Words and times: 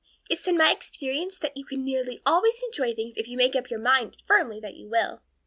It's 0.31 0.45
been 0.45 0.57
my 0.57 0.71
experience 0.71 1.37
that 1.37 1.55
you 1.55 1.63
can 1.63 1.85
nearly 1.85 2.23
always 2.25 2.59
enjoy 2.63 2.95
things 2.95 3.17
if 3.17 3.27
you 3.27 3.37
make 3.37 3.55
up 3.55 3.69
your 3.69 3.79
mind 3.79 4.17
firmly 4.27 4.59
that 4.59 4.73
you 4.73 4.89
will. 4.89 5.21